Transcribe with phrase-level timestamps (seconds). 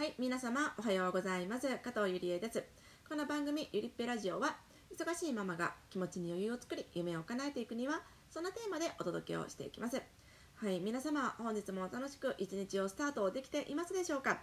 [0.00, 1.68] はい、皆様おはようございます。
[1.84, 2.64] 加藤ゆりえです。
[3.06, 4.56] この番組ゆりっぺラジオは
[4.90, 8.00] 忙しいママが気持ちに余裕を作り夢を叶えていくには
[8.30, 10.00] そんなテーマでお届けをしていきます。
[10.54, 14.38] はい、皆様本日も楽しく一日をスタートできていますでしょうか？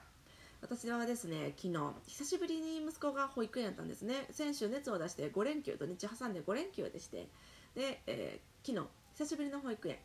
[0.61, 4.27] 私はですね、昨日久しぶりに息子が保育園やったんですね。
[4.29, 7.29] 先週熱を出して5連休土日挟んで5連休でして、
[7.73, 8.85] で、えー昨日
[9.15, 9.97] 久しぶりの保育園。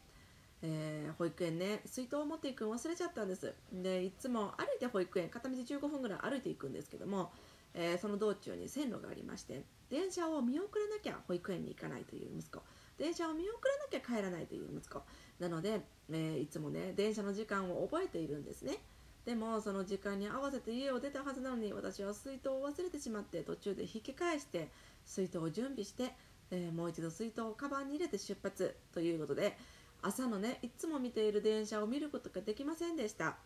[0.63, 1.81] えー保育園ね。
[1.85, 3.53] 水筒を持っていくの忘れちゃったんです。
[3.73, 7.33] でいつも歩いて保育園片道15分ぐらい歩いていくんですけども、
[7.75, 12.63] えーその道中に線路がありまして電車を見送らなきゃ保育園に行かないという息子。
[12.99, 15.03] 電車を見送らなきゃ帰らないという息子。
[15.41, 18.79] なので、えーいつもね電車の時間を覚えているんですね。
[19.25, 24.69] でもその時間に合わせて家を出たはずなのに私は水筒を忘れてしまって途中で引き返して
[25.05, 26.13] 水筒を準備して、
[26.51, 29.57] えもう一度水筒をカバンに入れて出発ということで
[30.03, 33.37] 朝のねいつも見ている電車を見ることができませんでした。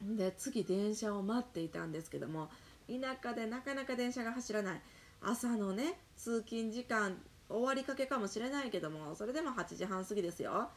[0.00, 2.48] で次電車を待っていたんですけども
[2.88, 4.80] 田舎でなかなか電車が走らない。
[5.20, 10.68] 朝のね通勤時間終わりかけかもしれないけどもそれでも8時半過ぎですよ。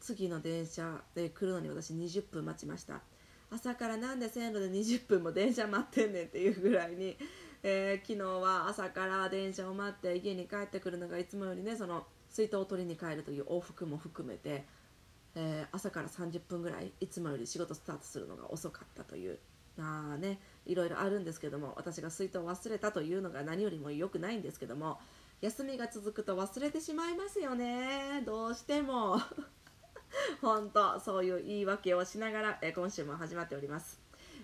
[0.00, 3.00] 次の電車で来るのに私20分待ちました。
[3.50, 7.18] 朝からなんで線路で20分も電車待ってんねんっていうぐらいに、
[7.62, 14.64] えー昨日は朝から電車を待って家に帰ってくるのがいつもよりねその水筒を取りに帰るという往復も含めて、
[15.34, 19.38] えー朝から30分ぐらいいつもより仕事スタートするのが遅かったという
[19.78, 24.98] あねいろいろあるんですけども私が水筒を忘れたというのが何よりも良くないんですけども
[25.40, 28.22] 休みが続くと忘れてしまいますよね。
[28.24, 29.20] どうしても。
[30.40, 33.98] 本当そういう言い訳をしながら、えー今週も始まっております、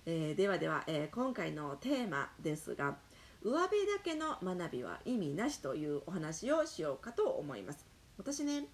[0.06, 2.96] えーではでは、え今回のテーマですが
[3.42, 7.86] 上辺だけの学びは意味なしというお話をしようかと思います。
[8.18, 8.66] 私ね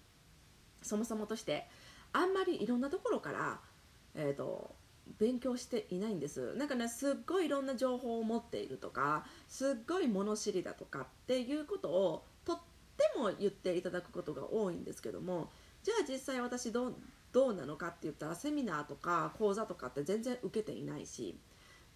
[0.81, 1.67] そもそもとして
[2.13, 3.59] あんまりいろんなところから、
[4.15, 4.73] えー、と
[5.19, 6.55] 勉強していないんです。
[6.55, 12.59] なんかねすっごいいろんな情報を持っているとかすっごい物知りだとかっていうことをとっ
[12.97, 15.49] ても言っていただくことが多いんですけども
[15.83, 16.95] じゃあ実際私どう
[17.31, 21.37] どうなのかって言ったらセミナーとか講座とかって全然受けていないし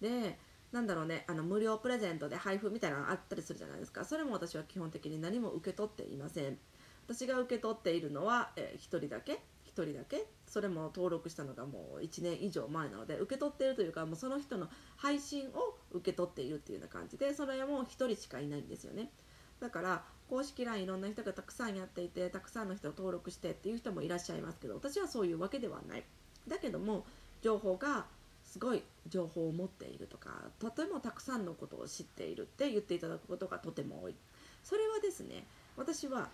[0.00, 0.38] で
[0.72, 4.04] なんだろうねあの無料プレゼントで配布みたいなのあったりするじゃないですか。
[4.04, 6.58] それも私は基本的に何も受け取っていません。
[7.06, 9.32] 私が受け取っているのは、え1人だけ
[9.66, 10.26] ？1人だけ？
[10.46, 19.10] それも登録したのがもう1年以上前なので受け取っているというかもうその人の配信を受け取っているっていうような感じでそれはもう1人しかいないんですよね。
[19.60, 26.04] だから公式 LINE いろんな人がたくさんやっていてたくさんの人を登録してっていう人もいらっしゃいますけど私はそういうわけではない。
[26.48, 27.04] だけども
[27.42, 28.06] 情報が
[28.50, 34.14] すごい情報を持っているとかとてもたくさんのことを知っているって言っていただくことがとても多い。
[34.64, 35.46] それはですね
[35.76, 36.28] 私は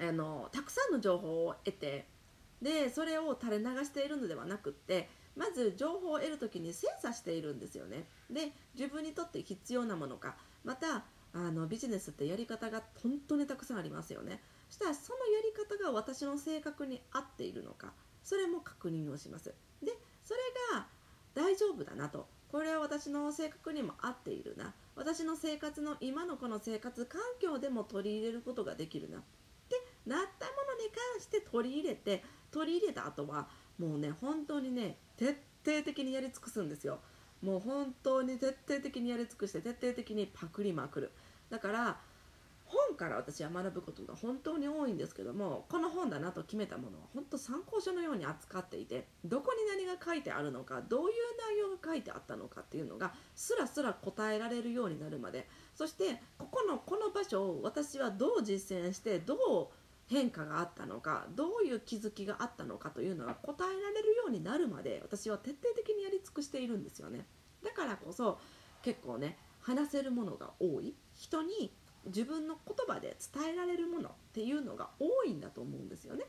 [0.00, 2.04] あのたくさんの情報を得て
[2.60, 8.04] でそれを垂れ流しているのではなくってまず情報を得る時に精査しているんですよね。
[8.28, 14.40] で自分にとって必要なものかまたあのビジネスってやり方が本当にたくさんありますよね。
[14.68, 17.92] そしたらそのやり方が私の性格に合っているのか
[18.24, 19.54] それも確認をします。
[19.80, 19.92] で
[20.24, 20.40] それ
[20.72, 20.83] が
[21.74, 22.26] 夫だなと。
[22.50, 24.74] これは私の性格にも合っているな。
[24.96, 29.18] 私の生活の今のこの生活環境でも取り入れることができるな。
[29.18, 29.22] っ
[29.68, 29.76] て
[30.06, 33.48] なったものに関して取り入れて取り入れた後は
[33.78, 37.00] もうね本当にね徹底的にやり尽くすんですよ。
[37.42, 41.12] もう本当に徹底的にやり尽くして徹底的にパクりまくる。
[41.50, 42.00] だから
[42.64, 51.14] 本から私は学ぶことが本当に多いんですけどもこの本だなと決めたものは本当参考書のように扱っていてどこに何が書いてあるのかどういう
[51.50, 59.68] 内容が書いてあったのかっていうのがすらすら答えられるようになるまでそしてここのこの場所を私はどう実践してどう
[60.06, 67.26] 変化があったのかどういう気づきがあったのかというのが答えられるようになるまで私は徹底的にやり尽くしているんですよね。
[67.62, 68.38] だからこそ
[68.82, 70.94] 結構ね話せるものが多い。
[71.14, 71.72] 人に
[72.06, 76.24] 自分の言葉で伝えられるものっていうのが多いんだと思うんですよね。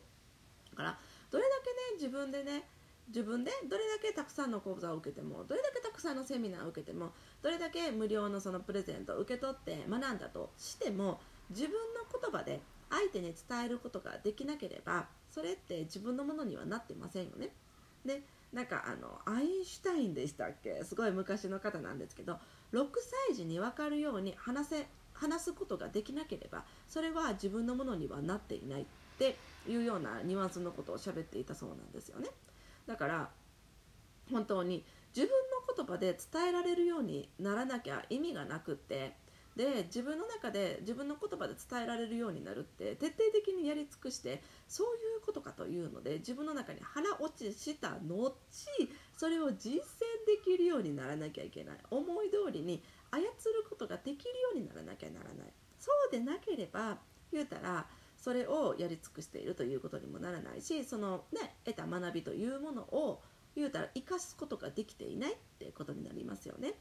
[0.71, 0.99] だから
[1.31, 2.67] どれだけね自分でね
[3.07, 7.11] 自分でどれだけたくさんの講座を受けてもどれだけたくさんのセミナーを受けても
[7.41, 11.19] どれだけ無料のそのプレゼントを受け取って学んだとしても
[11.49, 11.77] 自分の
[12.11, 17.49] 言葉で相手に伝えることができなければそれって自分のものにはなってませんよね。
[18.03, 18.21] で
[18.53, 20.83] なんかあのアインシュタインでしたっけ？
[20.83, 22.39] すごい昔の方なんですけど
[22.73, 22.87] 6
[23.27, 28.85] 歳児に分かるように話せ話すことができなければそれは自分のものにはなっていないっ
[29.17, 29.35] て
[29.67, 32.27] いうようなニュアンスのことを喋っていたそうなんですよね。
[32.87, 33.29] だから
[34.31, 34.85] 本当に
[35.15, 39.15] 自分の言葉で伝えられるようにならなきゃ意味がなくって
[39.55, 48.35] で自分の中で自分の言葉で伝えられるようになるって徹底的にやり尽くしてそういうことかというので自分の中に腹落ちした後
[49.15, 49.79] それを実践
[50.27, 51.77] できるようににならなきゃいけない。
[51.89, 52.81] 思い通りに
[53.15, 55.53] 操ることができるようにならなきゃならない。
[55.79, 56.97] そうでなければ
[57.31, 57.85] 言うたら
[58.17, 63.21] それをやり尽くしているということにもならないしそのね得た学びというものを
[63.55, 66.73] 言うたら生かすことができていないっていうことになりますよね。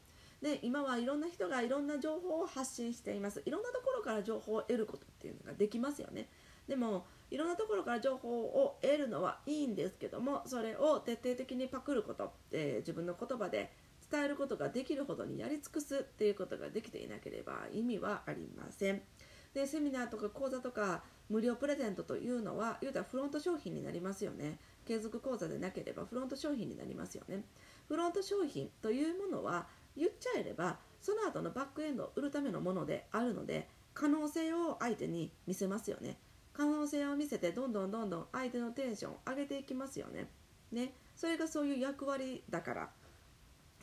[0.42, 3.42] で今はいろんな人がいろんな情報を発信しています。
[3.46, 6.28] いろんなところから情報を得ることっていうのができますよね。
[6.68, 13.72] でもいろんなところから情報を得るのはいいんですけどもそれを徹底的にパクること、えー、自分の言葉で
[14.10, 19.02] 伝えることができるほどにやり尽くすっていうことができていなければ意味はありません。
[19.54, 24.58] でセミナーとか講座とか無料プレゼントというのは言うたらフロント商品になりますよね。
[24.84, 27.44] 継続講座でなければフロント商品になりますよね。
[27.88, 29.66] フロント商品というものは
[29.96, 36.18] 言っちゃえればその後のバックエンドを売るためのものであるので可能性を相手に見せますよね。
[36.52, 40.28] 可能性を見せてどんどんどんどん相手のテンションを上げていきますよね。
[40.72, 40.94] ね。
[41.16, 42.90] それがそういう役割だから。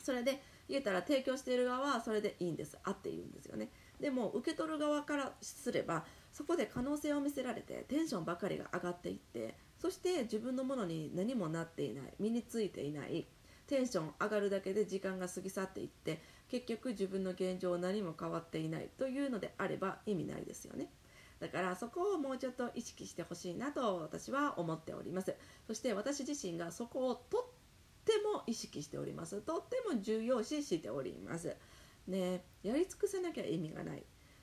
[0.02, 2.78] それで言えたら提供している側はそれでいいんです。
[2.84, 3.68] あっているんですよね。
[4.00, 13.26] でも受け取る側からすればそこで可能性を見せられてテンションばかりが上がっていってそして自分のものに何もなっていない身についていない
[13.68, 20.90] テンション上がるだけで時間が過ぎ去っていって結局自分の現状何も変わっていないというのであれば意味ないですよね。
[21.38, 25.34] だからそこをもうちょっと意識してほしいなと私は思っております。
[25.66, 27.61] そして私自身がそこをとって
[28.32, 29.40] も意識しております。
[29.42, 31.56] とっても重要視しております。
[32.06, 34.02] ねやり尽くさなきゃ意味がない。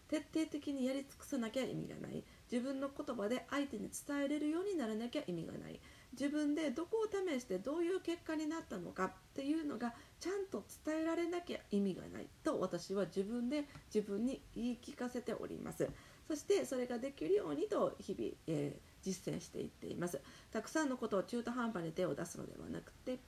[0.09, 2.23] 徹底的にやり尽くさなきゃ意味がない。
[2.51, 5.79] 自分の言葉で相手に伝えれるようにならなきゃ意味がない。
[6.13, 12.27] 自分でどこを試してどういう結果になったのかっていうのがちゃんと伝えられなきゃ意味がない。
[12.43, 15.87] と私は自分で自分に言い聞かせております。
[16.27, 20.19] そしてそれができるようにと日々、えー、実践していっています。
[20.51, 23.19] たくさんのことを中途半端に手を出すのではなくて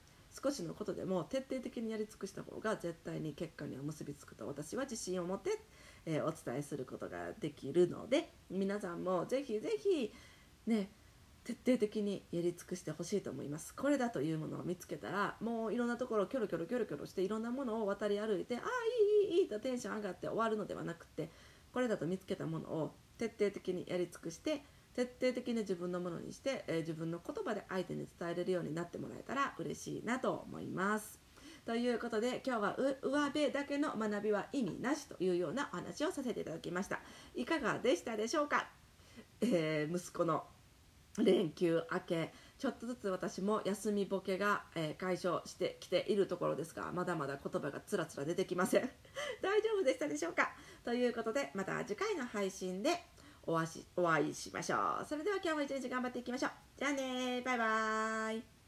[0.42, 5.58] 少しのことでも徹底的にやり尽くした方が絶対に結果には結びつくと私は自信を持って、
[6.04, 10.12] えー、お伝えすることができるので皆さんもぜひぜひ
[10.66, 10.88] ね
[11.44, 13.74] 徹底的にやり尽くしてほしいと思います。
[13.74, 18.62] これだというものを見つけたらもういろんなところをキョロキョロキョロキョロしていろんなものを渡り歩いてああ
[19.24, 21.30] いいいいいいとテンション上がって終わるのではなくて
[21.72, 24.62] これだと見つけたものを徹底的にやり尽くして
[24.94, 31.20] 徹底的に自分のものにして、えー、自分の言葉で相手に伝えれるようになってもらえたら嬉しいなと思います。
[31.64, 37.00] ということで今日はう上辺だけの学びは意味なしというようなお話をさせていただきました。
[37.34, 38.68] いかがでしたでしょうか、
[39.40, 40.44] えー、息子の
[41.18, 48.88] 連休明けちょっとずつ私も休みボケが、えー、解消してきているところですがまだまだ言葉がつらつら出てきません
[49.42, 50.54] 大丈夫でしたでしょうか？
[50.84, 53.04] ということでまた次回の配信で
[53.46, 55.06] お会いしましょう。
[55.06, 56.50] それでは今日も一日頑張っていきましょう。
[56.78, 58.61] じゃあねバイバーイ。